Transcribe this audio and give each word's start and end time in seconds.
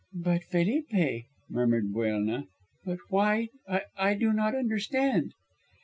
"But, 0.15 0.45
Felipe," 0.45 1.25
murmured 1.47 1.93
Buelna. 1.93 2.47
"But 2.83 2.97
why 3.09 3.49
I 3.95 4.15
do 4.15 4.33
not 4.33 4.55
understand." 4.55 5.35